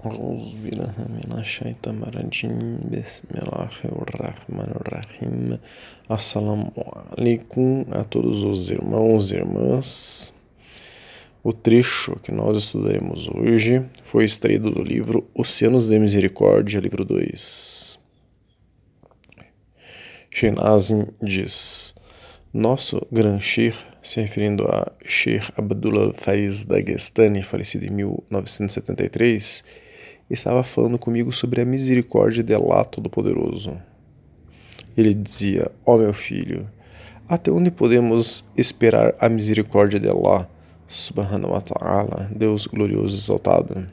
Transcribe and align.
Ruz 0.00 0.54
Minashaitamaradim, 0.54 2.78
Bismillahirrahmanirrahim. 2.84 5.58
Assalamu 6.08 6.72
alaikum 7.16 7.84
a 7.90 8.04
todos 8.04 8.44
os 8.44 8.70
irmãos 8.70 9.32
e 9.32 9.34
irmãs. 9.34 10.32
O 11.42 11.52
trecho 11.52 12.14
que 12.22 12.30
nós 12.30 12.56
estudaremos 12.58 13.28
hoje 13.28 13.84
foi 14.04 14.24
extraído 14.24 14.70
do 14.70 14.84
livro 14.84 15.28
Oceanos 15.34 15.88
de 15.88 15.98
Misericórdia, 15.98 16.78
livro 16.78 17.04
2. 17.04 17.98
Shenazim 20.30 21.08
diz: 21.20 21.96
Nosso 22.54 23.04
Gran 23.10 23.40
Shir, 23.40 23.74
se 24.00 24.20
referindo 24.20 24.64
a 24.68 24.92
Sheikh 25.04 25.50
Abdullah 25.56 26.14
Faiz 26.14 26.64
Dagestani, 26.64 27.42
falecido 27.42 27.84
em 27.84 27.90
1973, 27.90 29.87
estava 30.34 30.62
falando 30.62 30.98
comigo 30.98 31.32
sobre 31.32 31.60
a 31.60 31.64
misericórdia 31.64 32.42
de 32.42 32.54
Allah 32.54 32.84
Todo-Poderoso. 32.84 33.80
Ele 34.96 35.14
dizia: 35.14 35.70
Ó 35.86 35.94
oh, 35.94 35.98
meu 35.98 36.12
filho, 36.12 36.68
até 37.28 37.50
onde 37.50 37.70
podemos 37.70 38.44
esperar 38.56 39.14
a 39.20 39.28
misericórdia 39.28 40.00
de 40.00 40.08
Allah, 40.08 40.48
Subhanahu 40.86 41.52
wa 41.52 41.60
Ta'ala, 41.60 42.30
Deus 42.34 42.66
glorioso 42.66 43.14
e 43.14 43.18
exaltado? 43.18 43.88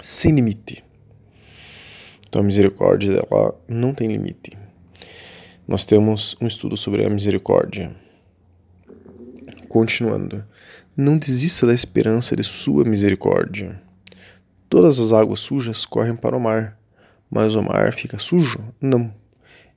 Sem 0.00 0.34
limite. 0.34 0.84
Então 2.28 2.40
a 2.42 2.44
misericórdia 2.44 3.14
de 3.14 3.18
Allah 3.18 3.54
não 3.68 3.92
tem 3.92 4.08
limite. 4.08 4.56
Nós 5.66 5.84
temos 5.84 6.36
um 6.40 6.46
estudo 6.46 6.76
sobre 6.76 7.04
a 7.04 7.10
misericórdia. 7.10 7.94
Continuando, 9.68 10.44
não 10.96 11.16
desista 11.16 11.66
da 11.66 11.74
esperança 11.74 12.36
de 12.36 12.44
sua 12.44 12.84
misericórdia. 12.84 13.82
Todas 14.76 15.00
as 15.00 15.10
águas 15.10 15.40
sujas 15.40 15.86
correm 15.86 16.14
para 16.14 16.36
o 16.36 16.38
mar, 16.38 16.78
mas 17.30 17.54
o 17.54 17.62
mar 17.62 17.94
fica 17.94 18.18
sujo? 18.18 18.62
Não. 18.78 19.10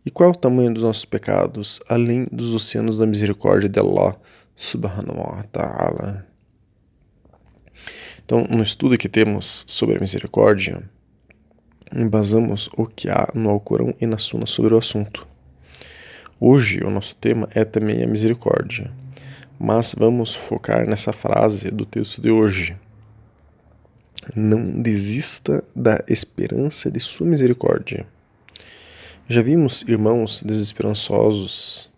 E 0.06 0.12
qual 0.12 0.28
é 0.28 0.34
o 0.34 0.36
tamanho 0.36 0.74
dos 0.74 0.84
nossos 0.84 1.06
pecados, 1.06 1.80
além 1.88 2.28
dos 2.30 2.54
oceanos 2.54 2.98
da 2.98 3.06
misericórdia 3.06 3.70
de 3.70 3.80
Allah, 3.80 4.14
subhanahu 4.54 5.18
wa 5.18 5.44
ta'ala? 5.44 6.28
Então, 8.26 8.46
no 8.50 8.62
estudo 8.62 8.98
que 8.98 9.08
temos 9.08 9.64
sobre 9.70 9.96
a 9.96 10.02
misericórdia, 10.02 10.84
embasamos 11.96 12.70
o 12.76 12.86
que 12.86 13.10
há 13.10 13.30
no 13.34 13.50
Alcorão 13.52 13.96
e 14.02 14.06
na 14.06 14.18
Sunna 14.18 14.46
sobre 14.46 14.74
o 14.74 14.78
assunto. 14.78 15.26
Hoje, 16.38 16.84
o 16.84 16.90
nosso 16.90 17.16
tema 17.16 17.48
é 17.56 17.64
também 17.64 18.04
a 18.04 18.08
misericórdia, 18.08 18.92
mas 19.58 19.96
vamos 19.98 20.36
focar 20.36 20.86
nessa 20.86 21.14
frase 21.14 21.72
do 21.72 21.86
texto 21.86 22.20
de 22.20 22.30
hoje 22.30 22.78
não 24.36 24.82
desista 24.82 25.64
da 25.76 26.04
esperança 26.08 26.92
de 26.92 27.00
sua 27.00 27.28
misericórdia. 27.28 28.06
Já 29.28 29.42
vimos 29.42 29.84
irmãos 29.88 30.44
desesperançosos 30.44 31.92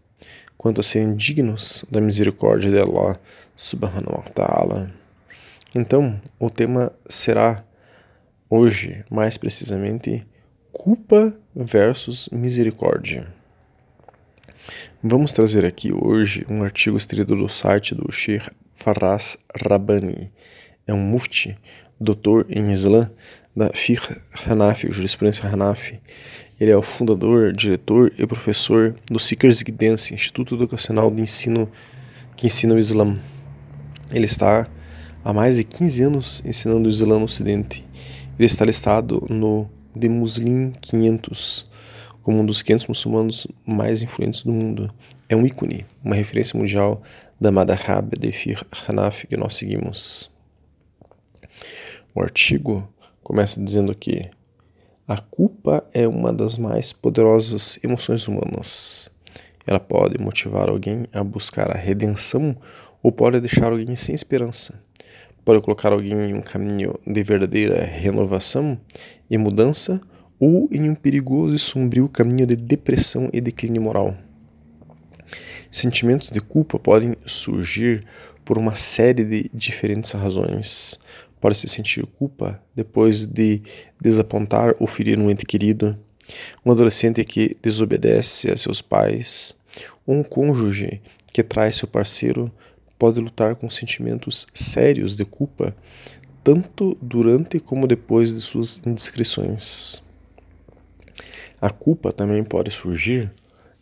quanto 0.58 0.82
a 0.82 0.84
serem 0.84 1.16
dignos 1.16 1.86
da 1.90 2.00
misericórdia 2.00 2.70
de 2.70 2.80
Allah 2.80 3.20
subhanahu 3.56 4.18
wa 4.18 4.24
ta'ala. 4.34 4.92
Então, 5.74 6.22
o 6.38 6.50
tema 6.50 6.92
será 7.08 7.64
hoje, 8.50 9.04
mais 9.10 9.38
precisamente, 9.38 10.28
culpa 10.72 11.34
versus 11.56 12.30
misericórdia. 12.32 13.28
Vamos 15.02 15.34
trazer 15.34 15.66
aqui 15.66 15.92
hoje 15.92 16.46
um 16.50 16.62
artigo 16.62 16.96
extraído 16.96 17.36
do 17.36 17.50
site 17.50 17.96
do 17.96 18.12
Sheikh 18.12 18.52
Faraz 18.76 19.38
Rabbani. 19.56 20.32
É 20.88 20.94
um 20.94 21.02
mufti 21.02 21.58
doutor 22.00 22.46
em 22.50 22.72
Islã 22.72 23.10
da 23.56 23.70
Fiqh 23.70 24.16
Hanafi, 24.46 24.92
jurisprudência 24.92 25.48
Hanafi. 25.48 26.00
Ele 26.60 26.72
é 26.72 26.78
o 26.78 26.82
fundador, 26.82 27.54
diretor 27.54 28.12
e 28.18 28.26
professor 28.26 28.96
do 29.10 29.20
Seekers 29.20 29.62
Guidance, 29.62 30.14
Instituto 30.14 30.56
Educacional 30.56 31.12
de 31.12 31.22
Ensino 31.22 31.70
que 32.36 32.48
ensina 32.48 32.74
o 32.74 32.80
Islã. 32.80 33.20
Ele 34.12 34.26
está 34.26 34.68
há 35.24 35.34
mais 35.34 35.58
de 35.58 35.64
15 35.64 36.04
anos 36.04 36.44
ensinando 36.46 36.88
o 36.88 36.92
Islã 36.92 37.20
no 37.20 37.26
Ocidente. 37.26 37.86
Ele 38.38 38.46
está 38.46 38.66
listado 38.66 39.26
no 39.30 39.70
The 40.00 40.10
Muslim 40.10 40.72
500 40.82 41.70
como 42.24 42.40
um 42.40 42.46
dos 42.46 42.62
500 42.62 42.88
muçulmanos 42.88 43.48
mais 43.66 44.02
influentes 44.02 44.44
do 44.44 44.52
mundo. 44.52 44.94
É 45.28 45.36
um 45.36 45.46
ícone, 45.46 45.86
uma 46.04 46.16
referência 46.16 46.58
mundial 46.58 47.02
da 47.40 47.52
Madhhab 47.52 48.18
de 48.20 48.32
Fiqh 48.32 48.64
Hanafi 48.88 49.28
que 49.28 49.38
nós 49.38 49.56
seguimos. 49.56 50.31
O 52.14 52.22
artigo 52.22 52.88
começa 53.24 53.64
dizendo 53.64 53.96
que 53.96 54.30
a 55.08 55.18
culpa 55.18 55.82
é 55.94 56.06
uma 56.06 56.34
das 56.34 56.58
mais 56.58 56.92
poderosas 56.92 57.80
emoções 57.82 58.28
humanas. 58.28 59.10
Ela 59.66 59.80
pode 59.80 60.18
motivar 60.18 60.68
alguém 60.68 61.06
a 61.14 61.24
buscar 61.24 61.72
a 61.72 61.78
redenção 61.78 62.54
ou 63.02 63.14
pode 63.14 63.40
deixar 63.40 63.72
alguém 63.72 63.96
sem 63.96 64.14
esperança. 64.14 64.78
Pode 65.46 65.62
colocar 65.62 65.94
alguém 65.94 66.12
em 66.12 66.34
um 66.34 66.42
caminho 66.42 67.00
de 67.08 67.24
verdadeira 67.24 67.82
renovação 67.82 68.78
e 69.30 69.38
mudança 69.38 70.02
ou 70.38 70.68
em 70.70 70.90
um 70.90 70.96
perigoso 70.96 71.56
e 71.56 71.60
sombrio 71.60 72.10
caminho 72.10 72.46
de 72.46 72.58
depressão 72.58 73.30
e 73.32 73.40
declínio 73.40 73.82
moral. 73.82 74.18
Sentimentos 75.72 76.30
de 76.30 76.42
culpa 76.42 76.78
podem 76.78 77.16
surgir 77.26 78.06
por 78.44 78.58
uma 78.58 78.76
série 78.76 79.24
de 79.24 79.50
diferentes 79.54 80.12
razões 80.12 81.00
pode 81.42 81.58
se 81.58 81.68
sentir 81.68 82.06
culpa 82.06 82.64
depois 82.74 83.26
de 83.26 83.62
desapontar 84.00 84.76
ou 84.80 84.88
ferir 84.88 85.20
um 85.20 85.30
ente 85.30 85.46
querido, 85.46 85.98
um 86.66 86.72
adolescente 86.72 87.24
que 87.26 87.58
desobedece 87.62 88.50
a 88.50 88.56
seus 88.56 88.82
pais, 88.82 89.56
ou 90.06 90.16
um 90.16 90.24
cônjuge 90.24 91.02
que 91.34 91.42
trai 91.42 91.72
seu 91.72 91.88
parceiro 91.88 92.52
pode 92.98 93.20
lutar 93.20 93.56
com 93.56 93.70
sentimentos 93.70 94.46
sérios 94.54 95.16
de 95.16 95.26
culpa, 95.26 95.76
tanto 96.44 96.96
durante 97.02 97.60
como 97.60 97.88
depois 97.88 98.34
de 98.36 98.42
suas 98.42 98.82
indiscrições. 98.86 100.04
A 101.60 101.70
culpa 101.70 102.12
também 102.12 102.44
pode 102.44 102.70
surgir 102.70 103.32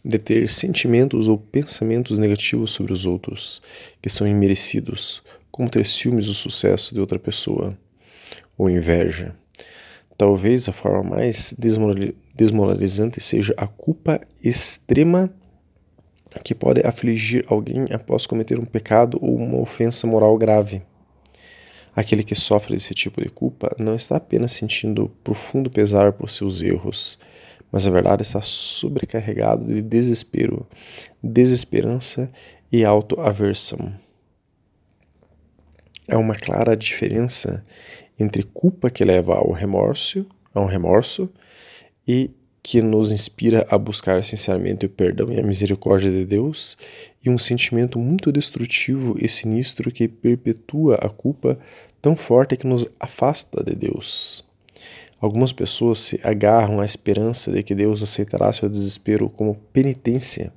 de 0.04 0.18
ter 0.18 0.48
sentimentos 0.48 1.28
ou 1.28 1.38
pensamentos 1.38 2.18
negativos 2.18 2.72
sobre 2.72 2.94
os 2.94 3.06
outros, 3.06 3.62
que 4.02 4.10
são 4.10 4.28
imerecidos, 4.28 5.22
como 5.52 5.70
ter 5.70 5.86
ciúmes 5.86 6.28
do 6.28 6.34
sucesso 6.34 6.94
de 6.94 7.00
outra 7.00 7.20
pessoa, 7.20 7.78
ou 8.58 8.70
inveja. 8.70 9.36
Talvez 10.18 10.68
a 10.68 10.72
forma 10.72 11.16
mais 11.16 11.56
desmoralizante 12.36 13.22
seja 13.22 13.54
a 13.58 13.68
culpa 13.68 14.20
extrema 14.44 15.34
que 16.44 16.54
pode 16.54 16.86
afligir 16.86 17.46
alguém 17.48 17.86
após 17.92 18.26
cometer 18.28 18.60
um 18.60 18.66
pecado 18.66 19.18
ou 19.22 19.36
uma 19.36 19.58
ofensa 19.58 20.06
moral 20.06 20.38
grave. 20.38 20.82
Aquele 21.96 22.24
que 22.24 22.36
sofre 22.36 22.76
desse 22.76 22.94
tipo 22.94 23.22
de 23.22 23.30
culpa 23.30 23.76
não 23.78 23.96
está 23.96 24.18
apenas 24.18 24.52
sentindo 24.52 25.10
profundo 25.24 25.70
pesar 25.70 26.14
por 26.14 26.30
seus 26.30 26.62
erros, 26.62 27.18
mas 27.72 27.88
a 27.88 27.92
verdade 27.92 28.24
está 28.24 28.42
sobrecarregado 28.42 29.66
de 29.66 29.82
desespero, 29.82 30.68
desesperança 31.22 32.32
e 32.72 32.84
autoaversão. 32.84 33.94
Há 36.10 36.18
uma 36.18 36.36
clara 36.36 36.76
diferença 36.76 37.64
entre 38.20 38.44
culpa 38.44 38.90
que 38.90 39.06
leva 39.06 39.36
ao 39.36 39.52
remorso, 39.52 40.26
a 40.54 40.60
um 40.60 40.66
remorso, 40.66 41.30
e 42.08 42.32
que 42.62 42.82
nos 42.82 43.12
inspira 43.12 43.66
a 43.70 43.78
buscar 43.78 44.24
sinceramente 44.24 44.86
o 44.86 44.90
perdão 44.90 45.32
e 45.32 45.40
a 45.40 45.44
misericórdia 45.44 46.12
de 46.12 46.26
Deus, 46.26 46.78
e 47.24 47.30
um 47.30 47.38
sentimento 47.38 47.98
muito 48.00 48.32
destrutivo 48.32 49.16
e 49.20 49.30
sinistro 49.30 49.92
que 49.92 50.08
perpetua 50.08 50.96
a 50.96 51.10
culpa 51.10 51.58
tão 52.02 52.16
forte 52.16 52.58
que 52.58 52.68
nos 52.68 52.88
afasta 53.00 53.64
de 53.64 53.76
Deus. 53.76 54.49
Algumas 55.20 55.52
pessoas 55.52 56.00
se 56.00 56.20
agarram 56.24 56.80
à 56.80 56.86
esperança 56.86 57.52
de 57.52 57.62
que 57.62 57.76
Deus 57.76 58.02
aceitará 58.02 58.52
seu 58.54 58.70
desespero 58.70 59.30
como 59.30 59.56
penitência 59.74 60.54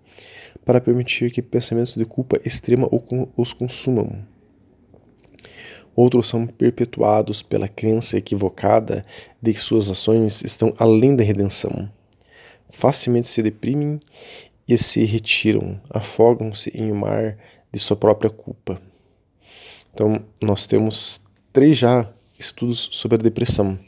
para 0.64 0.80
permitir 0.80 1.32
que 1.32 1.42
pensamentos 1.42 1.96
de 1.96 2.04
culpa 2.04 2.40
extrema 2.44 2.88
os 3.36 3.52
consumam. 3.52 4.24
Outros 5.94 6.28
são 6.28 6.46
perpetuados 6.46 7.42
pela 7.42 7.68
crença 7.68 8.16
equivocada 8.16 9.04
de 9.40 9.52
que 9.52 9.60
suas 9.60 9.90
ações 9.90 10.42
estão 10.42 10.72
além 10.78 11.14
da 11.14 11.24
redenção. 11.24 11.90
Facilmente 12.70 13.28
se 13.28 13.42
deprimem 13.42 14.00
e 14.66 14.78
se 14.78 15.04
retiram, 15.04 15.78
afogam-se 15.90 16.70
em 16.70 16.90
um 16.90 16.96
mar 16.96 17.36
de 17.70 17.78
sua 17.78 17.96
própria 17.96 18.30
culpa. 18.30 18.80
Então, 19.92 20.24
nós 20.40 20.66
temos 20.66 21.20
três 21.52 21.76
já 21.76 22.10
estudos 22.38 22.88
sobre 22.92 23.16
a 23.16 23.22
depressão. 23.22 23.78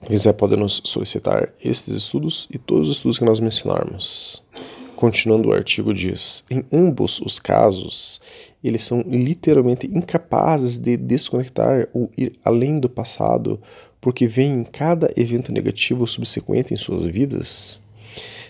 Quem 0.00 0.10
quiser 0.10 0.32
pode 0.32 0.56
nos 0.56 0.80
solicitar 0.84 1.52
estes 1.62 1.94
estudos 1.94 2.48
e 2.52 2.56
todos 2.56 2.88
os 2.88 2.96
estudos 2.96 3.18
que 3.18 3.24
nós 3.24 3.40
mencionarmos. 3.40 4.42
Continuando 4.94 5.48
o 5.48 5.52
artigo 5.52 5.92
diz: 5.92 6.44
em 6.48 6.64
ambos 6.72 7.20
os 7.20 7.38
casos, 7.38 8.20
eles 8.62 8.82
são 8.82 9.00
literalmente 9.00 9.86
incapazes 9.86 10.78
de 10.78 10.96
desconectar 10.96 11.88
ou 11.92 12.10
ir 12.16 12.38
além 12.44 12.78
do 12.78 12.88
passado, 12.88 13.60
porque 14.00 14.26
veem 14.28 14.62
cada 14.64 15.10
evento 15.16 15.52
negativo 15.52 16.06
subsequente 16.06 16.72
em 16.72 16.76
suas 16.76 17.04
vidas, 17.04 17.82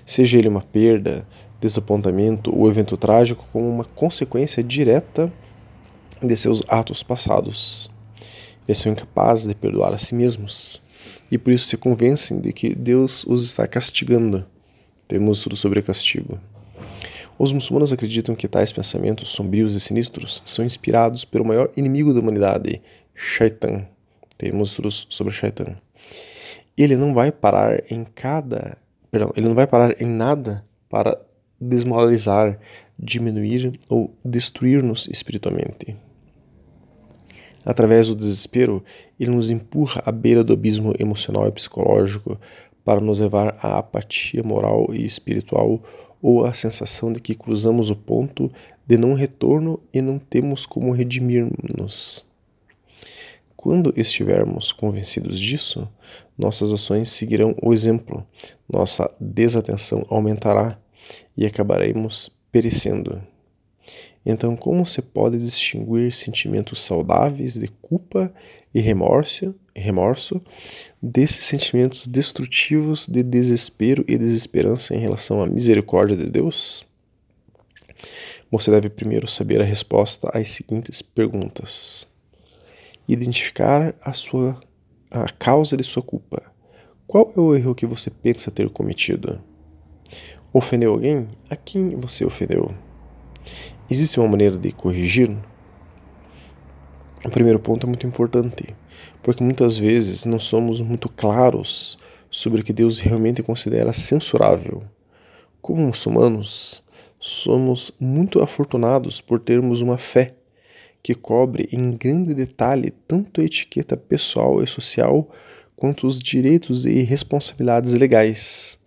seja 0.04 0.38
ele 0.38 0.48
uma 0.48 0.62
perda, 0.62 1.26
desapontamento 1.60 2.54
ou 2.54 2.68
evento 2.68 2.96
trágico, 2.96 3.44
como 3.52 3.68
uma 3.68 3.84
consequência 3.84 4.62
direta 4.62 5.32
de 6.22 6.36
seus 6.36 6.62
atos 6.68 7.02
passados. 7.02 7.90
Eles 8.66 8.78
são 8.78 8.92
incapazes 8.92 9.46
de 9.46 9.54
perdoar 9.54 9.94
a 9.94 9.98
si 9.98 10.14
mesmos 10.14 10.80
e 11.30 11.38
por 11.38 11.52
isso 11.52 11.66
se 11.66 11.76
convencem 11.76 12.40
de 12.40 12.52
que 12.52 12.74
Deus 12.74 13.24
os 13.24 13.44
está 13.44 13.66
castigando. 13.66 14.44
Temos 15.06 15.42
tudo 15.42 15.56
sobre 15.56 15.82
castigo. 15.82 16.38
Os 17.38 17.52
muçulmanos 17.52 17.92
acreditam 17.92 18.34
que 18.34 18.48
tais 18.48 18.72
pensamentos 18.72 19.28
sombrios 19.30 19.74
e 19.74 19.80
sinistros 19.80 20.42
são 20.44 20.64
inspirados 20.64 21.24
pelo 21.24 21.44
maior 21.44 21.70
inimigo 21.76 22.12
da 22.12 22.20
humanidade, 22.20 22.82
Shaitan. 23.14 23.86
Temos 24.36 24.74
tudo 24.74 24.90
sobre 24.90 25.32
Shaitan. 25.32 25.76
Ele 26.76 26.96
não 26.96 27.14
vai 27.14 27.30
parar 27.30 27.82
em 27.90 28.04
cada, 28.04 28.76
perdão, 29.10 29.32
ele 29.36 29.46
não 29.46 29.54
vai 29.54 29.66
parar 29.66 30.00
em 30.00 30.06
nada 30.06 30.64
para 30.88 31.20
desmoralizar, 31.60 32.58
diminuir 32.98 33.78
ou 33.88 34.14
destruir-nos 34.24 35.08
espiritualmente. 35.08 35.96
Através 37.64 38.08
do 38.08 38.16
desespero, 38.16 38.82
ele 39.18 39.30
nos 39.30 39.50
empurra 39.50 40.02
à 40.04 40.12
beira 40.12 40.42
do 40.42 40.52
abismo 40.52 40.94
emocional 40.98 41.46
e 41.46 41.52
psicológico 41.52 42.38
para 42.84 43.00
nos 43.00 43.20
levar 43.20 43.58
à 43.60 43.78
apatia 43.78 44.42
moral 44.42 44.88
e 44.92 45.04
espiritual 45.04 45.82
ou 46.22 46.44
à 46.44 46.52
sensação 46.52 47.12
de 47.12 47.20
que 47.20 47.34
cruzamos 47.34 47.90
o 47.90 47.96
ponto 47.96 48.50
de 48.86 48.96
não 48.96 49.14
retorno 49.14 49.78
e 49.92 50.00
não 50.00 50.18
temos 50.18 50.64
como 50.64 50.92
redimir-nos. 50.92 52.24
Quando 53.54 53.92
estivermos 53.96 54.72
convencidos 54.72 55.38
disso, 55.38 55.88
nossas 56.38 56.72
ações 56.72 57.10
seguirão 57.10 57.54
o 57.60 57.72
exemplo, 57.72 58.24
nossa 58.68 59.10
desatenção 59.20 60.06
aumentará 60.08 60.78
e 61.36 61.44
acabaremos 61.44 62.30
perecendo. 62.50 63.20
Então, 64.24 64.56
como 64.56 64.84
se 64.84 65.00
pode 65.00 65.38
distinguir 65.38 66.12
sentimentos 66.12 66.80
saudáveis 66.80 67.54
de 67.54 67.68
culpa 67.68 68.32
e 68.74 68.80
remorso, 68.80 69.54
remorso 69.74 70.42
desses 71.00 71.44
sentimentos 71.44 72.06
destrutivos 72.06 73.06
de 73.06 73.22
desespero 73.22 74.04
e 74.06 74.18
desesperança 74.18 74.94
em 74.94 74.98
relação 74.98 75.42
à 75.42 75.46
misericórdia 75.46 76.16
de 76.16 76.28
Deus? 76.28 76.84
Você 78.50 78.70
deve 78.70 78.88
primeiro 78.88 79.26
saber 79.26 79.60
a 79.60 79.64
resposta 79.64 80.30
às 80.32 80.48
seguintes 80.48 81.02
perguntas. 81.02 82.08
Identificar 83.06 83.94
a 84.02 84.12
sua 84.12 84.60
a 85.10 85.26
causa 85.38 85.76
de 85.76 85.82
sua 85.82 86.02
culpa. 86.02 86.42
Qual 87.06 87.32
é 87.34 87.40
o 87.40 87.54
erro 87.54 87.74
que 87.74 87.86
você 87.86 88.10
pensa 88.10 88.50
ter 88.50 88.68
cometido? 88.68 89.42
Ofendeu 90.52 90.92
alguém? 90.92 91.28
A 91.48 91.56
quem 91.56 91.96
você 91.96 92.24
ofendeu? 92.24 92.74
Existe 93.90 94.20
uma 94.20 94.28
maneira 94.28 94.58
de 94.58 94.70
corrigir? 94.70 95.34
O 97.24 97.30
primeiro 97.30 97.58
ponto 97.58 97.86
é 97.86 97.88
muito 97.88 98.06
importante, 98.06 98.76
porque 99.22 99.42
muitas 99.42 99.78
vezes 99.78 100.26
não 100.26 100.38
somos 100.38 100.82
muito 100.82 101.08
claros 101.08 101.96
sobre 102.30 102.60
o 102.60 102.64
que 102.64 102.74
Deus 102.74 102.98
realmente 103.00 103.42
considera 103.42 103.94
censurável. 103.94 104.82
Como 105.62 105.86
muçulmanos, 105.86 106.84
somos 107.18 107.90
muito 107.98 108.42
afortunados 108.42 109.22
por 109.22 109.40
termos 109.40 109.80
uma 109.80 109.96
fé 109.96 110.32
que 111.02 111.14
cobre 111.14 111.66
em 111.72 111.92
grande 111.92 112.34
detalhe 112.34 112.90
tanto 112.90 113.40
a 113.40 113.44
etiqueta 113.44 113.96
pessoal 113.96 114.62
e 114.62 114.66
social 114.66 115.30
quanto 115.74 116.06
os 116.06 116.18
direitos 116.18 116.84
e 116.84 117.00
responsabilidades 117.04 117.94
legais. 117.94 118.78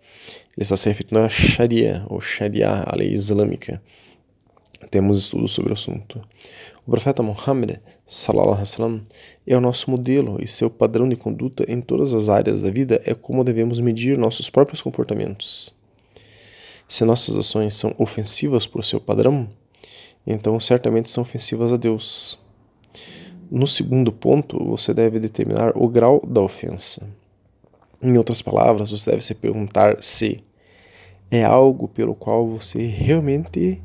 Ele 0.56 0.62
está 0.62 0.76
se 0.76 0.88
referindo 0.88 1.18
à 1.18 1.28
Sharia, 1.28 2.06
ou 2.08 2.20
Sharia, 2.20 2.84
a 2.86 2.94
lei 2.94 3.12
islâmica 3.12 3.82
temos 4.92 5.18
estudos 5.18 5.52
sobre 5.52 5.70
o 5.70 5.72
assunto. 5.72 6.22
O 6.86 6.90
profeta 6.90 7.22
Muhammad 7.22 7.78
wasallam 8.06 9.02
é 9.46 9.56
o 9.56 9.60
nosso 9.60 9.90
modelo 9.90 10.36
e 10.38 10.46
seu 10.46 10.68
padrão 10.68 11.08
de 11.08 11.16
conduta 11.16 11.64
em 11.66 11.80
todas 11.80 12.12
as 12.12 12.28
áreas 12.28 12.62
da 12.62 12.70
vida 12.70 13.00
é 13.06 13.14
como 13.14 13.42
devemos 13.42 13.80
medir 13.80 14.18
nossos 14.18 14.50
próprios 14.50 14.82
comportamentos. 14.82 15.74
Se 16.86 17.06
nossas 17.06 17.36
ações 17.36 17.74
são 17.74 17.94
ofensivas 17.98 18.66
por 18.66 18.84
seu 18.84 19.00
padrão, 19.00 19.48
então 20.26 20.60
certamente 20.60 21.08
são 21.08 21.22
ofensivas 21.22 21.72
a 21.72 21.78
Deus. 21.78 22.38
No 23.50 23.66
segundo 23.66 24.12
ponto, 24.12 24.62
você 24.62 24.92
deve 24.92 25.18
determinar 25.18 25.72
o 25.74 25.88
grau 25.88 26.20
da 26.26 26.42
ofensa. 26.42 27.08
Em 28.02 28.18
outras 28.18 28.42
palavras, 28.42 28.90
você 28.90 29.10
deve 29.10 29.22
se 29.22 29.34
perguntar 29.34 30.02
se 30.02 30.44
é 31.30 31.42
algo 31.42 31.88
pelo 31.88 32.14
qual 32.14 32.46
você 32.46 32.84
realmente 32.84 33.82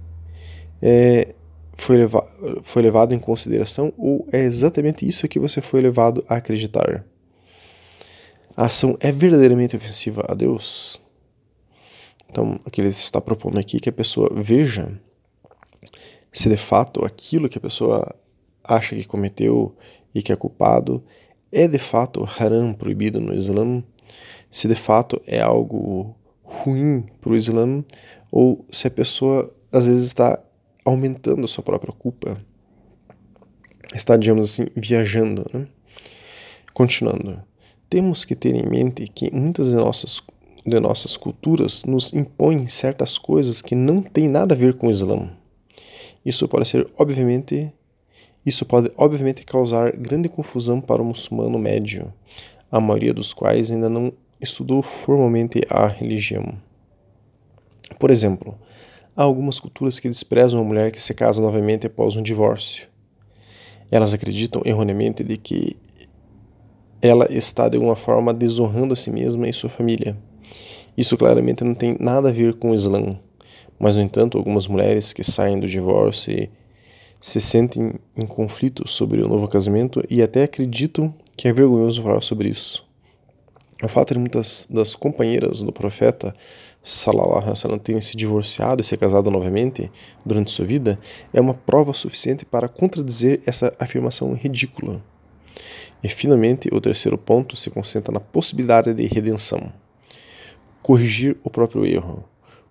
é, 0.82 1.34
foi, 1.76 1.98
leva 1.98 2.28
foi 2.64 2.82
levado 2.82 3.14
em 3.14 3.20
consideração 3.20 3.94
ou 3.98 4.28
é 4.32 4.42
exatamente 4.42 5.08
isso 5.08 5.28
que 5.28 5.40
você 5.40 5.62
foi 5.62 5.82
levado 5.82 6.24
a 6.28 6.36
acreditar? 6.36 7.06
A 8.56 8.66
ação 8.66 8.98
é 9.00 9.12
verdadeiramente 9.12 9.76
ofensiva 9.76 10.26
a 10.28 10.34
Deus? 10.34 11.02
Então, 12.30 12.60
o 12.66 12.72
que 12.72 12.82
ele 12.82 12.90
está 12.90 13.22
propondo 13.22 13.58
aqui 13.60 13.78
é 13.78 13.80
que 13.80 13.90
a 13.90 13.94
pessoa 13.94 14.30
veja 14.34 15.00
se 16.32 16.50
de 16.50 16.58
fato 16.58 17.06
aquilo 17.06 17.50
que 17.50 17.58
a 17.58 17.62
pessoa 17.62 18.16
acha 18.64 18.96
que 18.96 19.08
cometeu 19.08 19.76
e 20.14 20.22
que 20.22 20.32
é 20.32 20.36
culpado 20.36 21.04
é 21.52 21.68
de 21.68 21.80
fato 21.80 22.28
haram 22.40 22.74
proibido 22.74 23.20
no 23.20 23.34
Islã, 23.34 23.84
se 24.50 24.68
de 24.68 24.76
fato 24.76 25.22
é 25.26 25.42
algo 25.42 26.16
ruim 26.44 27.06
para 27.22 27.32
o 27.32 27.36
Islã, 27.36 27.84
ou 28.32 28.66
se 28.70 28.88
a 28.88 28.92
pessoa 28.92 29.54
às 29.72 29.88
vezes 29.88 30.08
está 30.08 30.40
aumentando 30.88 31.44
a 31.44 31.48
sua 31.50 31.62
própria 31.62 31.92
culpa, 31.92 32.40
está, 33.94 34.16
digamos 34.16 34.46
assim, 34.46 34.68
viajando. 34.74 35.46
Né? 35.54 35.68
Continuando, 36.74 37.44
temos 37.90 38.24
que 38.24 38.34
ter 38.34 38.56
em 38.56 38.66
mente 38.66 39.06
que 39.08 39.30
muitas 39.34 39.72
de 39.72 39.76
nossas, 39.76 40.24
de 40.66 40.80
nossas 40.80 41.18
culturas 41.18 41.84
nos 41.84 42.14
impõem 42.14 42.70
certas 42.70 43.18
coisas 43.18 43.62
que 43.62 43.76
não 43.76 44.02
têm 44.02 44.30
nada 44.30 44.56
a 44.56 44.58
ver 44.58 44.78
com 44.78 44.88
o 44.88 44.90
Islã. 44.90 45.30
Isso 46.26 46.48
pode 46.48 46.66
ser, 46.70 46.90
obviamente, 46.98 47.70
isso 48.46 48.66
pode 48.66 48.90
obviamente 48.96 49.44
causar 49.44 49.92
grande 49.92 50.30
confusão 50.30 50.80
para 50.80 51.02
o 51.02 51.06
muçulmano 51.06 51.60
médio, 51.60 52.14
a 52.72 52.80
maioria 52.80 53.14
dos 53.14 53.34
quais 53.34 53.72
ainda 53.72 53.90
não 53.90 54.14
estudou 54.40 54.82
formalmente 54.82 55.62
a 55.70 55.86
religião. 55.86 56.58
Por 58.00 58.10
exemplo, 58.10 58.58
Há 59.18 59.24
algumas 59.24 59.60
culturas 59.60 60.00
que 60.00 60.08
desprezam 60.08 60.60
a 60.60 60.64
mulher 60.64 60.92
que 60.92 61.02
se 61.02 61.12
casa 61.12 61.42
novamente 61.42 61.88
após 61.88 62.16
um 62.16 62.22
divórcio. 62.22 62.88
Elas 63.90 64.14
acreditam 64.14 64.62
erroneamente 64.64 65.24
de 65.24 65.38
que 65.38 65.76
ela 67.02 67.26
está 67.32 67.68
de 67.68 67.78
alguma 67.78 67.96
forma 67.96 68.32
desonrando 68.32 68.94
a 68.94 68.96
si 68.96 69.10
mesma 69.10 69.50
e 69.50 69.54
sua 69.54 69.72
família. 69.72 70.16
Isso 70.96 71.18
claramente 71.18 71.64
não 71.64 71.74
tem 71.74 71.98
nada 72.00 72.30
a 72.30 72.32
ver 72.32 72.54
com 72.54 72.70
o 72.70 72.76
Islã, 72.76 73.20
mas 73.80 73.96
no 73.96 74.04
entanto, 74.04 74.38
algumas 74.38 74.68
mulheres 74.68 75.14
que 75.14 75.24
saem 75.24 75.60
do 75.60 75.66
divórcio 75.66 76.32
e 76.32 76.52
se 77.20 77.42
sentem 77.42 77.96
em 78.16 78.28
conflito 78.28 78.88
sobre 78.88 79.20
o 79.24 79.28
novo 79.28 79.48
casamento 79.48 80.04
e 80.12 80.22
até 80.22 80.44
acreditam 80.44 81.12
que 81.36 81.48
é 81.48 81.54
vergonhoso 81.54 82.04
falar 82.04 82.22
sobre 82.22 82.50
isso. 82.50 82.86
O 83.82 83.88
fato 83.88 84.14
de 84.14 84.20
muitas 84.20 84.68
das 84.70 84.96
companheiras 84.96 85.64
do 85.64 85.72
profeta 85.72 86.36
Salallahu 86.90 87.34
alaihi 87.34 87.50
wasallam 87.50 87.80
tenha 87.80 88.00
se 88.00 88.16
divorciado 88.16 88.80
e 88.80 88.84
se 88.84 88.96
casado 88.96 89.30
novamente 89.30 89.92
durante 90.26 90.52
sua 90.52 90.66
vida 90.66 90.98
é 91.34 91.42
uma 91.42 91.54
prova 91.54 91.92
suficiente 91.92 92.46
para 92.46 92.70
contradizer 92.70 93.42
essa 93.46 93.76
afirmação 93.78 94.32
ridícula. 94.32 95.04
E 96.02 96.08
finalmente, 96.08 96.70
o 96.72 96.80
terceiro 96.80 97.18
ponto 97.18 97.58
se 97.58 97.70
concentra 97.70 98.14
na 98.14 98.22
possibilidade 98.22 98.94
de 98.94 99.06
redenção. 99.06 99.70
Corrigir 100.82 101.36
o 101.44 101.50
próprio 101.50 101.86
erro. 101.86 102.24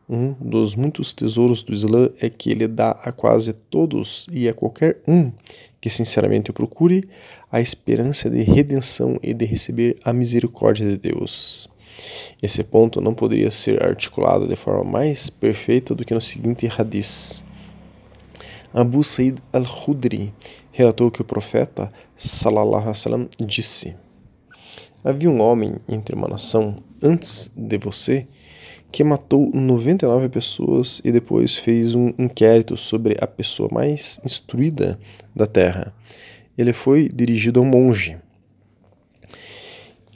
Um 0.09 0.33
dos 0.41 0.75
muitos 0.75 1.13
tesouros 1.13 1.63
do 1.63 1.75
Islã 1.75 2.09
é 2.19 2.31
que 2.31 2.51
ele 2.51 2.67
dá 2.67 2.93
a 2.93 3.13
quase 3.13 3.53
todos 3.53 4.27
e 4.33 4.49
a 4.49 4.55
qualquer 4.55 5.03
um 5.07 5.31
que 5.79 5.91
sinceramente 5.91 6.51
o 6.51 6.55
procure 6.55 7.07
a 7.53 7.61
esperança 7.61 8.31
de 8.31 8.41
redenção 8.41 9.19
e 9.23 9.35
de 9.35 9.45
receber 9.45 9.99
a 10.03 10.15
misericórdia 10.15 10.89
de 10.89 10.97
Deus. 10.97 11.69
Esse 12.43 12.63
ponto 12.63 13.01
não 13.01 13.15
poderia 13.15 13.51
ser 13.51 13.83
articulado 13.83 14.47
de 14.47 14.57
forma 14.57 14.85
mais 14.85 15.31
perfeita 15.31 15.95
do 15.95 16.05
que 16.05 16.15
no 16.15 16.21
seguinte 16.21 16.67
hadith. 16.67 17.43
Abu 18.75 19.03
Said 19.03 19.39
al-Khudri 19.53 20.35
relatou 20.71 21.11
que 21.11 21.23
o 21.23 21.25
profeta 21.25 21.91
sallallahu 22.15 22.75
alaihi 22.75 22.89
wasallam 22.89 23.29
disse: 23.41 23.97
Havia 25.03 25.31
um 25.31 25.41
homem 25.41 25.77
entre 25.89 26.15
uma 26.15 26.29
nação 26.29 26.77
antes 27.03 27.51
de 27.57 27.79
você 27.79 28.27
que 28.91 29.05
matou 29.05 29.51
99 29.53 30.29
pessoas 30.29 31.01
e 31.05 31.13
depois 31.13 31.57
fez 31.57 31.95
um 31.95 32.13
inquérito 32.19 32.77
sobre 32.77 33.17
a 33.21 33.27
pessoa 33.27 33.69
mais 33.73 34.21
instruída 34.25 34.99
da 35.35 35.47
terra. 35.47 35.95
Ele 36.57 36.73
foi 36.73 37.09
dirigido 37.09 37.61
a 37.61 37.63
um 37.63 37.67
monge. 37.67 38.17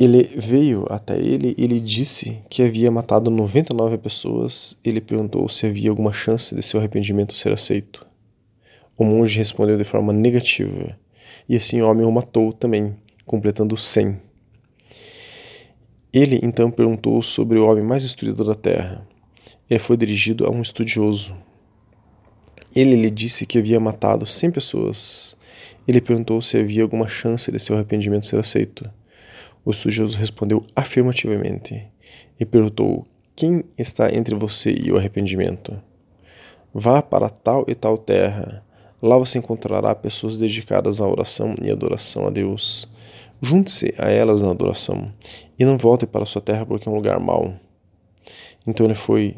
Ele 0.00 0.22
veio 0.34 0.86
até 0.88 1.18
ele 1.18 1.54
e 1.58 1.62
ele 1.62 1.78
disse 1.78 2.38
que 2.48 2.62
havia 2.62 2.90
matado 2.90 3.30
99 3.30 3.98
pessoas. 3.98 4.74
Ele 4.82 4.98
perguntou 4.98 5.46
se 5.46 5.66
havia 5.66 5.90
alguma 5.90 6.10
chance 6.10 6.54
de 6.54 6.62
seu 6.62 6.80
arrependimento 6.80 7.36
ser 7.36 7.52
aceito. 7.52 8.06
O 8.96 9.04
monge 9.04 9.36
respondeu 9.36 9.76
de 9.76 9.84
forma 9.84 10.10
negativa, 10.10 10.98
e 11.46 11.54
assim 11.54 11.82
o 11.82 11.86
homem 11.86 12.06
o 12.06 12.10
matou 12.10 12.50
também, 12.50 12.96
completando 13.26 13.76
100. 13.76 14.18
Ele 16.10 16.40
então 16.42 16.70
perguntou 16.70 17.20
sobre 17.20 17.58
o 17.58 17.66
homem 17.66 17.84
mais 17.84 18.02
instruído 18.02 18.42
da 18.42 18.54
terra. 18.54 19.06
Ele 19.68 19.78
foi 19.78 19.98
dirigido 19.98 20.46
a 20.46 20.50
um 20.50 20.62
estudioso. 20.62 21.36
Ele 22.74 22.96
lhe 22.96 23.10
disse 23.10 23.44
que 23.44 23.58
havia 23.58 23.78
matado 23.78 24.24
cem 24.24 24.50
pessoas. 24.50 25.36
Ele 25.86 26.00
perguntou 26.00 26.40
se 26.40 26.56
havia 26.56 26.82
alguma 26.82 27.06
chance 27.06 27.52
de 27.52 27.58
seu 27.58 27.76
arrependimento 27.76 28.24
ser 28.24 28.38
aceito. 28.38 28.90
O 29.64 29.70
estudioso 29.70 30.16
respondeu 30.16 30.64
afirmativamente 30.74 31.88
e 32.38 32.44
perguntou: 32.44 33.06
Quem 33.36 33.64
está 33.76 34.12
entre 34.12 34.34
você 34.34 34.72
e 34.72 34.90
o 34.90 34.96
arrependimento? 34.96 35.80
Vá 36.72 37.02
para 37.02 37.28
tal 37.28 37.64
e 37.68 37.74
tal 37.74 37.98
terra. 37.98 38.64
Lá 39.02 39.16
você 39.16 39.38
encontrará 39.38 39.94
pessoas 39.94 40.38
dedicadas 40.38 41.00
à 41.00 41.06
oração 41.06 41.54
e 41.60 41.70
adoração 41.70 42.26
a 42.26 42.30
Deus. 42.30 42.88
Junte-se 43.40 43.94
a 43.96 44.10
elas 44.10 44.42
na 44.42 44.50
adoração 44.50 45.12
e 45.58 45.64
não 45.64 45.78
volte 45.78 46.06
para 46.06 46.26
sua 46.26 46.42
terra 46.42 46.66
porque 46.66 46.88
é 46.88 46.92
um 46.92 46.94
lugar 46.94 47.18
mau. 47.18 47.54
Então 48.66 48.84
ele 48.84 48.94
foi 48.94 49.36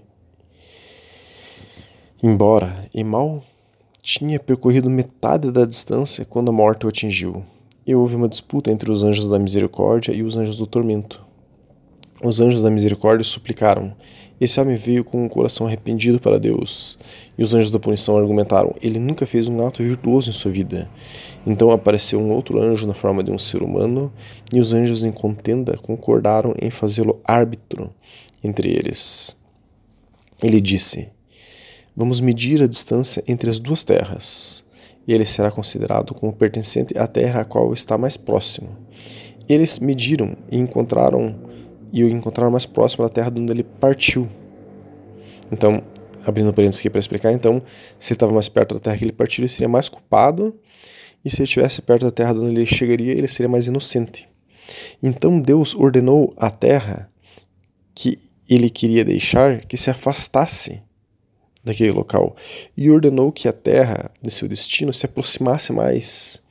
embora 2.22 2.88
e 2.92 3.04
mal 3.04 3.42
tinha 4.02 4.40
percorrido 4.40 4.90
metade 4.90 5.52
da 5.52 5.64
distância 5.64 6.24
quando 6.24 6.48
a 6.48 6.52
morte 6.52 6.84
o 6.84 6.88
atingiu. 6.88 7.44
E 7.84 7.94
houve 7.94 8.14
uma 8.14 8.28
disputa 8.28 8.70
entre 8.70 8.92
os 8.92 9.02
anjos 9.02 9.28
da 9.28 9.38
misericórdia 9.38 10.12
e 10.12 10.22
os 10.22 10.36
anjos 10.36 10.56
do 10.56 10.66
tormento. 10.66 11.20
Os 12.22 12.40
anjos 12.40 12.62
da 12.62 12.70
misericórdia 12.70 13.24
suplicaram: 13.24 13.96
Esse 14.40 14.60
homem 14.60 14.76
veio 14.76 15.02
com 15.02 15.24
um 15.24 15.28
coração 15.28 15.66
arrependido 15.66 16.20
para 16.20 16.38
Deus. 16.38 16.96
E 17.36 17.42
os 17.42 17.52
anjos 17.52 17.72
da 17.72 17.80
punição 17.80 18.16
argumentaram: 18.16 18.72
Ele 18.80 19.00
nunca 19.00 19.26
fez 19.26 19.48
um 19.48 19.66
ato 19.66 19.82
virtuoso 19.82 20.30
em 20.30 20.32
sua 20.32 20.52
vida. 20.52 20.88
Então 21.44 21.72
apareceu 21.72 22.20
um 22.20 22.30
outro 22.30 22.62
anjo 22.62 22.86
na 22.86 22.94
forma 22.94 23.24
de 23.24 23.32
um 23.32 23.38
ser 23.38 23.60
humano, 23.60 24.12
e 24.52 24.60
os 24.60 24.72
anjos 24.72 25.02
em 25.02 25.10
contenda 25.10 25.76
concordaram 25.76 26.54
em 26.62 26.70
fazê-lo 26.70 27.20
árbitro 27.24 27.92
entre 28.44 28.70
eles. 28.70 29.36
Ele 30.40 30.60
disse: 30.60 31.10
Vamos 31.96 32.20
medir 32.20 32.62
a 32.62 32.68
distância 32.68 33.24
entre 33.26 33.50
as 33.50 33.58
duas 33.58 33.82
terras. 33.82 34.64
E 35.06 35.12
ele 35.12 35.24
será 35.24 35.50
considerado 35.50 36.14
como 36.14 36.32
pertencente 36.32 36.96
à 36.96 37.06
terra 37.06 37.40
a 37.40 37.44
qual 37.44 37.72
está 37.72 37.98
mais 37.98 38.16
próximo. 38.16 38.68
Eles 39.48 39.78
mediram 39.78 40.36
e 40.50 40.58
encontraram 40.58 41.34
e 41.92 42.02
o 42.04 42.08
encontraram 42.08 42.50
mais 42.50 42.64
próximo 42.64 43.04
da 43.04 43.10
terra 43.10 43.30
de 43.30 43.40
onde 43.40 43.52
ele 43.52 43.64
partiu. 43.64 44.28
Então, 45.50 45.82
abrindo 46.24 46.52
parênteses 46.52 46.80
aqui 46.80 46.88
para 46.88 47.00
explicar, 47.00 47.32
então, 47.32 47.62
se 47.98 48.12
ele 48.12 48.16
estava 48.16 48.32
mais 48.32 48.48
perto 48.48 48.74
da 48.74 48.80
terra 48.80 48.96
que 48.96 49.04
ele 49.04 49.12
partiu, 49.12 49.42
ele 49.42 49.48
seria 49.48 49.68
mais 49.68 49.88
culpado, 49.88 50.56
e 51.24 51.30
se 51.30 51.38
ele 51.38 51.44
estivesse 51.44 51.82
perto 51.82 52.04
da 52.04 52.10
terra 52.10 52.32
de 52.32 52.40
onde 52.40 52.50
ele 52.52 52.66
chegaria, 52.66 53.12
ele 53.12 53.28
seria 53.28 53.48
mais 53.48 53.66
inocente. 53.66 54.28
Então 55.02 55.40
Deus 55.40 55.74
ordenou 55.74 56.32
à 56.36 56.50
terra 56.50 57.10
que 57.94 58.18
ele 58.48 58.70
queria 58.70 59.04
deixar 59.04 59.64
que 59.64 59.76
se 59.76 59.90
afastasse 59.90 60.82
daquele 61.64 61.92
local 61.92 62.36
e 62.76 62.90
ordenou 62.90 63.30
que 63.30 63.48
a 63.48 63.52
terra 63.52 64.10
de 64.20 64.30
seu 64.30 64.48
destino 64.48 64.92
se 64.92 65.06
aproximasse 65.06 65.72
mais. 65.72 66.42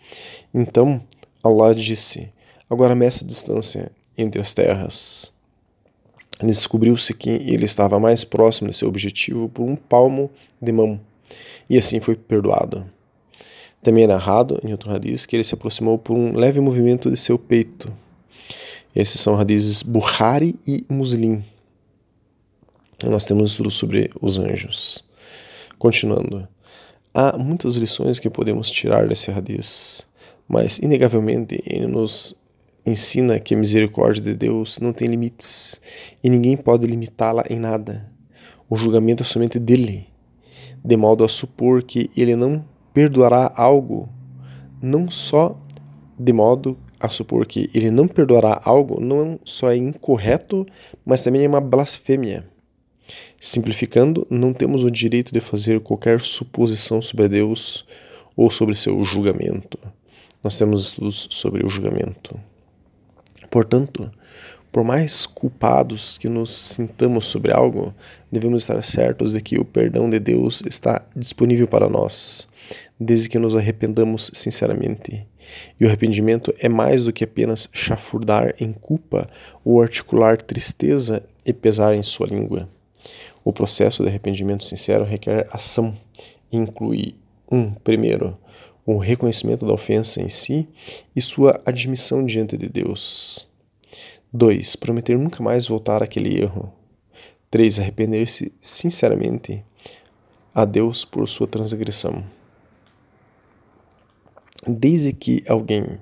Então 0.53 1.01
Allah 1.43 1.73
disse: 1.73 2.29
Agora 2.69 2.95
meça 2.95 3.23
a 3.23 3.27
distância 3.27 3.91
entre 4.17 4.41
as 4.41 4.53
terras. 4.53 5.33
Descobriu-se 6.41 7.13
que 7.13 7.29
ele 7.29 7.65
estava 7.65 7.99
mais 7.99 8.23
próximo 8.23 8.69
de 8.69 8.75
seu 8.75 8.87
objetivo 8.87 9.47
por 9.47 9.63
um 9.63 9.75
palmo 9.75 10.31
de 10.59 10.71
mão, 10.71 10.99
e 11.69 11.77
assim 11.77 11.99
foi 11.99 12.15
perdoado. 12.15 12.89
Também 13.83 14.03
é 14.03 14.07
narrado 14.07 14.59
em 14.63 14.71
outro 14.71 14.89
radiz 14.89 15.25
que 15.25 15.35
ele 15.35 15.43
se 15.43 15.53
aproximou 15.53 15.97
por 15.97 16.15
um 16.15 16.35
leve 16.35 16.59
movimento 16.59 17.09
de 17.09 17.17
seu 17.17 17.37
peito. 17.37 17.91
Esses 18.95 19.21
são 19.21 19.35
radizes 19.35 19.81
Bukhari 19.81 20.55
e 20.67 20.83
Muslim. 20.89 21.43
Nós 23.09 23.25
temos 23.25 23.51
estudo 23.51 23.71
sobre 23.71 24.11
os 24.21 24.37
anjos. 24.37 25.03
Continuando, 25.79 26.47
há 27.13 27.35
muitas 27.35 27.75
lições 27.75 28.19
que 28.19 28.29
podemos 28.29 28.69
tirar 28.69 29.07
desse 29.07 29.31
radiz, 29.31 30.07
mas 30.47 30.77
inegavelmente 30.77 31.63
ele 31.65 31.87
nos 31.87 32.35
ensina 32.85 33.39
que 33.39 33.55
a 33.55 33.57
misericórdia 33.57 34.21
de 34.21 34.35
Deus 34.35 34.79
não 34.79 34.93
tem 34.93 35.07
limites 35.07 35.81
e 36.23 36.29
ninguém 36.29 36.55
pode 36.55 36.85
limitá-la 36.85 37.43
em 37.49 37.59
nada. 37.59 38.11
O 38.69 38.75
julgamento 38.75 39.23
é 39.23 39.25
somente 39.25 39.57
dele, 39.57 40.07
de 40.85 40.95
modo 40.95 41.23
a 41.23 41.27
supor 41.27 41.81
que 41.81 42.11
ele 42.15 42.35
não 42.35 42.63
perdoará 42.93 43.51
algo, 43.55 44.07
não 44.79 45.07
só 45.09 45.59
de 46.19 46.31
modo 46.31 46.77
a 46.99 47.09
supor 47.09 47.47
que 47.47 47.67
ele 47.73 47.89
não 47.89 48.07
perdoará 48.07 48.61
algo, 48.63 49.01
não 49.01 49.39
só 49.43 49.71
é 49.71 49.77
incorreto, 49.77 50.67
mas 51.03 51.23
também 51.23 51.43
é 51.43 51.47
uma 51.47 51.59
blasfêmia. 51.59 52.50
Simplificando, 53.39 54.25
não 54.29 54.53
temos 54.53 54.83
o 54.83 54.91
direito 54.91 55.33
de 55.33 55.39
fazer 55.39 55.79
qualquer 55.79 56.19
suposição 56.19 57.01
sobre 57.01 57.27
Deus 57.27 57.85
ou 58.35 58.49
sobre 58.51 58.75
seu 58.75 59.01
julgamento. 59.03 59.77
Nós 60.43 60.57
temos 60.57 60.87
estudos 60.87 61.27
sobre 61.31 61.65
o 61.65 61.69
julgamento. 61.69 62.39
Portanto, 63.49 64.11
por 64.71 64.85
mais 64.85 65.25
culpados 65.25 66.17
que 66.17 66.29
nos 66.29 66.49
sintamos 66.49 67.25
sobre 67.25 67.51
algo, 67.51 67.93
devemos 68.31 68.63
estar 68.63 68.81
certos 68.81 69.33
de 69.33 69.41
que 69.41 69.59
o 69.59 69.65
perdão 69.65 70.09
de 70.09 70.17
Deus 70.17 70.63
está 70.65 71.05
disponível 71.13 71.67
para 71.67 71.89
nós, 71.89 72.47
desde 72.97 73.27
que 73.27 73.37
nos 73.37 73.53
arrependamos 73.53 74.31
sinceramente. 74.33 75.27
E 75.77 75.83
o 75.83 75.87
arrependimento 75.87 76.53
é 76.57 76.69
mais 76.69 77.03
do 77.03 77.11
que 77.11 77.25
apenas 77.25 77.67
chafurdar 77.73 78.55
em 78.59 78.71
culpa 78.71 79.29
ou 79.65 79.81
articular 79.81 80.41
tristeza 80.41 81.21
e 81.45 81.51
pesar 81.51 81.93
em 81.93 82.01
sua 82.01 82.27
língua. 82.27 82.69
O 83.43 83.51
processo 83.51 84.03
de 84.03 84.09
arrependimento 84.09 84.63
sincero 84.63 85.03
requer 85.03 85.47
ação 85.51 85.97
e 86.51 86.57
inclui 86.57 87.15
um, 87.51 87.71
primeiro, 87.71 88.37
o 88.85 88.97
reconhecimento 88.97 89.65
da 89.65 89.73
ofensa 89.73 90.21
em 90.21 90.29
si 90.29 90.67
e 91.15 91.21
sua 91.21 91.61
admissão 91.65 92.25
diante 92.25 92.57
de 92.57 92.69
Deus. 92.69 93.47
2. 94.33 94.75
Prometer 94.77 95.17
nunca 95.17 95.43
mais 95.43 95.67
voltar 95.67 96.01
àquele 96.01 96.41
erro. 96.41 96.71
3. 97.49 97.79
Arrepender-se 97.79 98.53
sinceramente 98.59 99.63
a 100.53 100.63
Deus 100.65 101.03
por 101.03 101.27
sua 101.27 101.47
transgressão. 101.47 102.23
Desde 104.67 105.11
que 105.11 105.43
alguém 105.47 105.99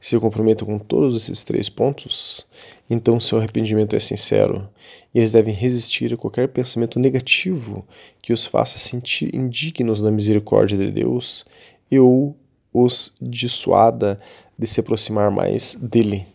se 0.00 0.18
comprometa 0.18 0.64
com 0.64 0.78
todos 0.78 1.16
esses 1.16 1.44
três 1.44 1.68
pontos, 1.68 2.46
então 2.90 3.20
seu 3.20 3.38
arrependimento 3.38 3.94
é 3.94 4.00
sincero 4.00 4.68
e 5.14 5.18
eles 5.18 5.32
devem 5.32 5.54
resistir 5.54 6.12
a 6.12 6.16
qualquer 6.16 6.48
pensamento 6.48 6.98
negativo 6.98 7.86
que 8.20 8.32
os 8.32 8.46
faça 8.46 8.78
sentir 8.78 9.34
indignos 9.34 10.02
da 10.02 10.10
misericórdia 10.10 10.76
de 10.76 10.90
Deus 10.90 11.44
e 11.90 11.98
ou 11.98 12.36
os 12.72 13.12
dissuada 13.20 14.18
de 14.58 14.66
se 14.66 14.80
aproximar 14.80 15.30
mais 15.30 15.76
dele. 15.80 16.26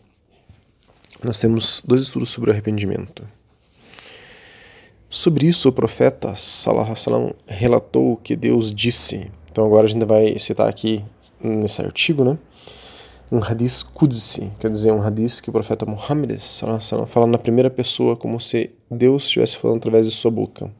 Nós 1.22 1.40
temos 1.40 1.82
dois 1.84 2.02
estudos 2.02 2.30
sobre 2.30 2.50
o 2.50 2.52
arrependimento. 2.52 3.24
Sobre 5.10 5.46
isso, 5.46 5.68
o 5.68 5.72
profeta 5.72 6.34
Salam 6.36 7.34
relatou 7.46 8.16
que 8.18 8.36
Deus 8.36 8.72
disse. 8.74 9.30
Então, 9.50 9.64
agora 9.64 9.86
a 9.86 9.88
gente 9.88 10.04
vai 10.04 10.38
citar 10.38 10.68
aqui 10.68 11.02
nesse 11.40 11.80
artigo, 11.80 12.24
né? 12.24 12.38
Um 13.30 13.42
hadith 13.42 13.84
Qudsi, 13.92 14.50
quer 14.58 14.70
dizer, 14.70 14.90
um 14.92 15.02
hadith 15.02 15.42
que 15.42 15.50
o 15.50 15.52
profeta 15.52 15.84
Muhammad 15.84 16.38
fala 17.06 17.26
na 17.26 17.38
primeira 17.38 17.68
pessoa, 17.68 18.16
como 18.16 18.40
se 18.40 18.74
Deus 18.90 19.24
estivesse 19.24 19.56
falando 19.56 19.78
através 19.78 20.06
de 20.06 20.12
sua 20.12 20.30
boca. 20.30 20.72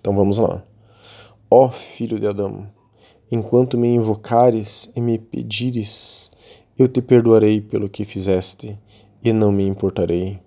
Então, 0.00 0.14
vamos 0.14 0.38
lá. 0.38 0.64
Ó 1.50 1.66
oh, 1.66 1.68
filho 1.70 2.18
de 2.18 2.26
Adão, 2.26 2.68
Enquanto 3.30 3.76
me 3.76 3.88
invocares 3.88 4.90
e 4.96 5.02
me 5.02 5.18
pedires, 5.18 6.30
eu 6.78 6.88
te 6.88 7.02
perdoarei 7.02 7.60
pelo 7.60 7.86
que 7.86 8.02
fizeste, 8.02 8.78
e 9.22 9.34
não 9.34 9.52
me 9.52 9.66
importarei. 9.66 10.40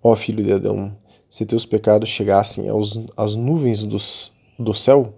Ó 0.00 0.14
filho 0.14 0.44
de 0.44 0.52
Adão, 0.52 0.96
se 1.28 1.44
teus 1.44 1.66
pecados 1.66 2.08
chegassem 2.08 2.68
aos, 2.68 3.00
às 3.16 3.34
nuvens 3.34 3.82
dos, 3.82 4.32
do 4.56 4.72
céu, 4.72 5.12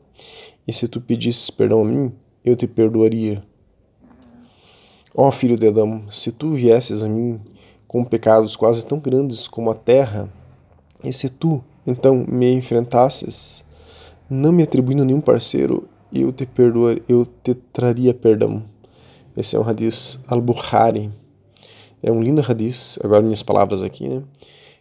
e 0.67 0.73
se 0.73 0.89
tu 0.89 0.99
pedisses 0.99 1.51
perdão 1.51 1.83
a 1.83 1.85
mim, 1.85 2.13
eu 2.43 2.57
te 2.57 2.67
perdoaria. 2.67 3.45
Ó 5.19 5.31
filho 5.31 5.57
de 5.57 5.67
Adão, 5.67 6.05
se 6.11 6.31
tu 6.31 6.53
viesses 6.53 7.03
a 7.03 7.09
mim 7.09 7.41
com 7.89 8.05
pecados 8.05 8.55
quase 8.55 8.85
tão 8.85 8.99
grandes 8.99 9.49
como 9.49 9.71
a 9.71 9.75
terra, 9.75 10.31
E 11.03 11.11
se 11.11 11.31
tu, 11.31 11.65
então, 11.87 12.25
me 12.29 12.53
enfrentasses, 12.53 13.65
não 14.29 14.53
me 14.53 14.63
atribuindo 14.63 15.05
nenhum 15.05 15.21
parceiro, 15.21 15.89
eu 16.13 16.33
te 16.33 16.45
perdoar, 16.45 16.99
eu 17.09 17.25
te 17.25 17.55
traria 17.55 18.13
perdão. 18.13 18.63
Esse 19.37 19.57
é 19.57 19.59
um 19.59 19.67
hadith 19.67 20.19
al-Bukhari. 20.27 21.11
É 22.03 22.11
um 22.13 22.21
lindo 22.21 22.43
hadith, 22.47 22.99
agora 23.03 23.23
minhas 23.23 23.43
palavras 23.43 23.83
aqui, 23.83 24.09
né? 24.09 24.23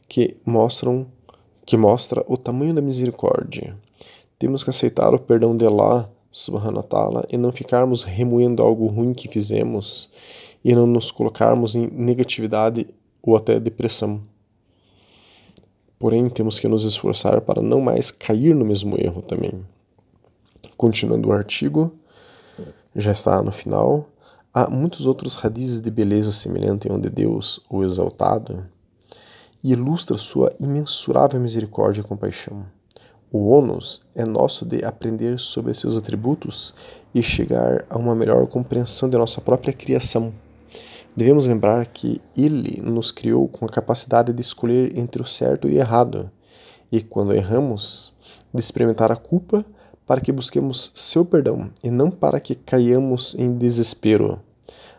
Que 0.08 0.36
mostram 0.46 1.08
que 1.66 1.78
mostra 1.78 2.24
o 2.28 2.38
tamanho 2.38 2.74
da 2.74 2.82
misericórdia. 2.82 3.78
Temos 4.38 4.64
que 4.64 4.70
aceitar 4.70 5.14
o 5.14 5.20
perdão 5.20 5.56
de 5.56 5.66
Allah 5.66 6.12
subhanahu 6.36 6.78
wa 6.78 6.84
ta'ala 6.84 7.26
e 7.30 7.38
não 7.38 7.50
ficarmos 7.54 8.04
remoendo 8.04 8.62
algo 8.62 8.88
ruim 8.88 9.14
que 9.14 9.30
fizemos 9.30 10.10
e 10.64 10.76
não 10.76 10.86
nos 10.86 11.10
colocarmos 11.10 11.76
em 11.76 11.88
negatividade 11.88 12.86
ou 13.24 13.38
até 13.38 13.58
depressão. 13.58 14.22
Porém, 15.98 16.28
temos 16.28 16.60
que 16.60 16.68
nos 16.68 16.84
esforçar 16.84 17.40
para 17.40 17.62
não 17.62 17.80
mais 17.80 18.12
cair 18.12 18.54
no 18.54 18.66
mesmo 18.66 18.98
erro 19.00 19.22
também. 19.22 19.66
Continuando 20.76 21.30
o 21.30 21.32
artigo, 21.32 21.94
já 22.94 23.14
está 23.14 23.42
no 23.42 23.54
final. 23.54 24.06
Há 24.54 24.70
muitos 24.70 25.08
outros 25.08 25.36
radizes 25.36 25.80
de 25.80 25.90
beleza 25.90 26.34
semelhante 26.34 26.92
onde 26.92 27.10
Deus, 27.10 27.62
o 27.70 27.82
exaltado, 27.82 28.66
ilustra 29.64 30.18
sua 30.18 30.54
imensurável 30.60 31.40
misericórdia 31.40 32.02
e 32.02 32.04
compaixão. 32.04 32.66
O 33.32 33.50
ônus 33.50 34.02
é 34.16 34.24
nosso 34.24 34.66
de 34.66 34.86
aprender 34.86 35.40
sobre 35.40 35.74
seus 35.74 35.98
atributos 35.98 36.74
e 37.14 37.24
chegar 37.24 37.86
a 37.90 37.98
uma 37.98 38.16
melhor 38.16 38.46
compreensão 38.48 39.10
de 39.10 39.18
nossa 39.18 39.42
própria 39.42 39.74
criação. 39.74 40.34
Devemos 41.16 41.48
lembrar 41.48 41.86
que 41.88 42.22
Ele 42.36 42.82
nos 42.82 43.12
criou 43.12 43.48
com 43.48 43.66
a 43.66 43.70
capacidade 43.70 44.32
de 44.32 44.42
escolher 44.42 44.98
entre 44.98 45.22
o 45.22 45.26
certo 45.26 45.68
e 45.68 45.76
o 45.76 45.78
errado, 45.78 46.30
e 46.92 47.02
quando 47.02 47.34
erramos, 47.34 48.14
de 48.54 48.60
experimentar 48.60 49.12
a 49.12 49.16
culpa 49.16 49.66
para 50.06 50.22
que 50.22 50.32
busquemos 50.32 50.92
seu 50.94 51.26
perdão 51.26 51.72
e 51.84 51.90
não 51.90 52.12
para 52.12 52.40
que 52.40 52.54
caiamos 52.54 53.36
em 53.36 53.58
desespero, 53.58 54.40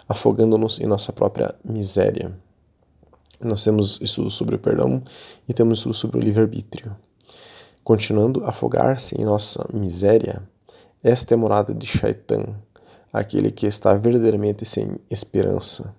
afogando-nos 0.08 0.80
em 0.80 0.86
nossa 0.86 1.12
própria 1.12 1.54
miséria. 1.64 2.36
Nós 3.40 3.62
temos 3.62 4.00
estudo 4.00 4.30
sobre 4.30 4.56
o 4.56 4.58
perdão 4.58 5.02
e 5.48 5.52
temos 5.52 5.78
estudo 5.78 5.94
sobre 5.94 6.18
o 6.18 6.22
livre-arbítrio. 6.22 6.96
Continuando 7.86 8.44
a 8.44 8.48
afogar-se 8.48 9.14
em 9.14 9.24
nossa 9.24 9.64
miséria, 9.72 10.42
esta 11.04 11.34
é 11.34 11.36
morada 11.36 11.72
de 11.72 11.86
Shaitan, 11.86 12.56
aquele 13.12 13.48
que 13.52 13.64
está 13.64 13.94
verdadeiramente 13.94 14.64
sem 14.64 14.96
esperança. 15.08 15.94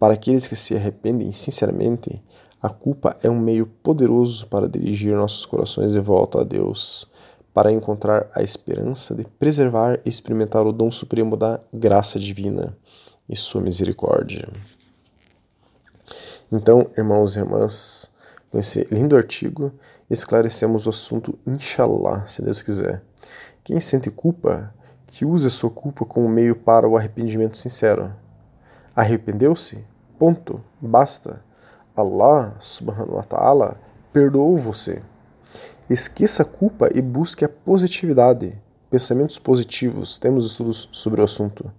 Para 0.00 0.14
aqueles 0.14 0.48
que 0.48 0.56
se 0.56 0.74
arrependem 0.74 1.30
sinceramente, 1.30 2.20
a 2.60 2.68
culpa 2.70 3.16
é 3.22 3.30
um 3.30 3.38
meio 3.38 3.68
poderoso 3.84 4.48
para 4.48 4.68
dirigir 4.68 5.14
nossos 5.14 5.46
corações 5.46 5.92
de 5.92 6.00
volta 6.00 6.40
a 6.40 6.42
Deus, 6.42 7.08
para 7.54 7.70
encontrar 7.70 8.28
a 8.34 8.42
esperança 8.42 9.14
de 9.14 9.22
preservar 9.38 10.00
e 10.04 10.08
experimentar 10.08 10.66
o 10.66 10.72
dom 10.72 10.90
supremo 10.90 11.36
da 11.36 11.60
graça 11.72 12.18
divina 12.18 12.76
e 13.28 13.36
sua 13.36 13.62
misericórdia. 13.62 14.48
Então, 16.50 16.90
irmãos 16.98 17.36
e 17.36 17.38
irmãs, 17.38 18.10
com 18.50 18.58
esse 18.58 18.88
lindo 18.90 19.16
artigo, 19.16 19.72
esclarecemos 20.08 20.86
o 20.86 20.90
assunto, 20.90 21.38
inshallah, 21.46 22.26
se 22.26 22.42
Deus 22.42 22.62
quiser. 22.62 23.02
Quem 23.64 23.80
sente 23.80 24.10
culpa, 24.10 24.72
que 25.06 25.24
use 25.24 25.46
a 25.46 25.50
sua 25.50 25.70
culpa 25.70 26.04
como 26.04 26.28
meio 26.28 26.54
para 26.54 26.88
o 26.88 26.96
arrependimento 26.96 27.56
sincero. 27.56 28.14
Arrependeu-se? 28.94 29.84
Ponto. 30.18 30.62
Basta. 30.80 31.44
Allah, 31.96 32.54
subhanahu 32.60 33.16
wa 33.16 33.24
ta'ala, 33.24 33.80
perdoou 34.12 34.56
você. 34.58 35.02
Esqueça 35.88 36.42
a 36.42 36.46
culpa 36.46 36.88
e 36.94 37.00
busque 37.00 37.44
a 37.44 37.48
positividade, 37.48 38.60
pensamentos 38.90 39.38
positivos. 39.38 40.18
Temos 40.18 40.46
estudos 40.46 40.88
sobre 40.92 41.20
o 41.20 41.24
assunto. 41.24 41.72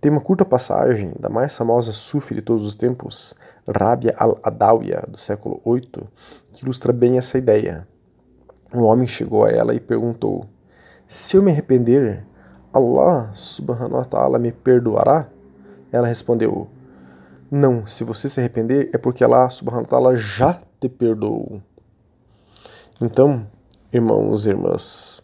Tem 0.00 0.10
uma 0.10 0.20
curta 0.20 0.46
passagem 0.46 1.12
da 1.20 1.28
mais 1.28 1.54
famosa 1.54 1.92
sufi 1.92 2.34
de 2.34 2.40
todos 2.40 2.64
os 2.64 2.74
tempos, 2.74 3.34
Rabia 3.68 4.14
al-Adawiya, 4.16 5.04
do 5.06 5.18
século 5.18 5.60
VIII, 5.66 6.08
que 6.50 6.62
ilustra 6.62 6.90
bem 6.90 7.18
essa 7.18 7.36
ideia. 7.36 7.86
Um 8.74 8.84
homem 8.84 9.06
chegou 9.06 9.44
a 9.44 9.50
ela 9.50 9.74
e 9.74 9.80
perguntou: 9.80 10.46
Se 11.06 11.36
eu 11.36 11.42
me 11.42 11.50
arrepender, 11.50 12.24
Allah 12.72 13.30
subhanahu 13.34 13.96
wa 13.96 14.04
ta'ala 14.06 14.38
me 14.38 14.52
perdoará? 14.52 15.28
Ela 15.92 16.06
respondeu: 16.06 16.66
Não, 17.50 17.84
se 17.84 18.02
você 18.02 18.26
se 18.26 18.40
arrepender 18.40 18.88
é 18.94 18.98
porque 18.98 19.22
Allah 19.22 19.50
subhanahu 19.50 19.82
wa 19.82 19.88
ta'ala 19.88 20.16
já 20.16 20.62
te 20.80 20.88
perdoou. 20.88 21.60
Então, 23.02 23.46
irmãos 23.92 24.46
e 24.46 24.50
irmãs, 24.50 25.22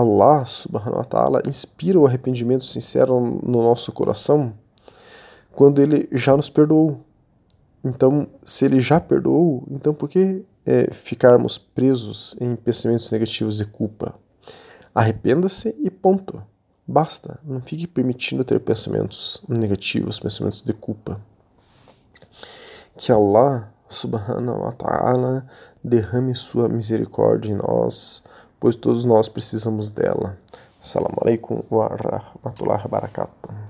Allah 0.00 0.44
subhanahu 0.44 0.98
wa 0.98 1.04
ta'ala 1.04 1.42
inspira 1.46 1.98
o 1.98 2.06
arrependimento 2.06 2.64
sincero 2.64 3.20
no 3.20 3.62
nosso 3.62 3.92
coração 3.92 4.52
quando 5.52 5.80
ele 5.80 6.08
já 6.12 6.36
nos 6.36 6.48
perdoou. 6.48 7.04
Então, 7.84 8.26
se 8.42 8.64
ele 8.64 8.80
já 8.80 9.00
perdoou, 9.00 9.64
então 9.70 9.94
por 9.94 10.08
que 10.08 10.44
é, 10.66 10.92
ficarmos 10.92 11.58
presos 11.58 12.36
em 12.40 12.54
pensamentos 12.56 13.10
negativos 13.10 13.56
de 13.56 13.64
culpa? 13.64 14.14
Arrependa-se 14.94 15.74
e 15.78 15.90
ponto. 15.90 16.42
Basta. 16.86 17.38
Não 17.44 17.60
fique 17.60 17.86
permitindo 17.86 18.44
ter 18.44 18.58
pensamentos 18.60 19.42
negativos, 19.48 20.18
pensamentos 20.18 20.62
de 20.62 20.72
culpa. 20.72 21.20
Que 22.96 23.12
Allah 23.12 23.72
subhanahu 23.86 24.60
wa 24.60 24.72
ta'ala 24.72 25.46
derrame 25.82 26.34
sua 26.34 26.68
misericórdia 26.68 27.52
em 27.52 27.56
nós 27.56 28.22
pois 28.60 28.76
todos 28.76 29.04
nós 29.04 29.28
precisamos 29.28 29.90
dela. 29.90 30.36
Assalamu 30.80 31.16
alaikum 31.22 31.62
wa 31.70 31.88
rahmatullahi 31.88 32.86
barakatuh. 32.88 33.69